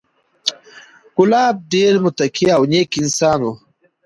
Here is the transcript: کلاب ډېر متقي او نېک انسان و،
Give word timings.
کلاب 1.15 1.55
ډېر 1.73 1.93
متقي 2.03 2.47
او 2.55 2.61
نېک 2.71 2.91
انسان 3.01 3.39
و، 3.45 3.51